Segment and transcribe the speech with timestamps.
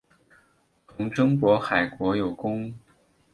[0.87, 2.73] 从征渤海国有功。